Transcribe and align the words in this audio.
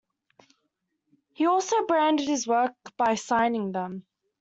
He 1.33 1.45
also 1.45 1.85
branded 1.85 2.27
his 2.27 2.47
work 2.47 2.73
by 2.97 3.13
signing 3.13 3.71
them. 3.71 4.07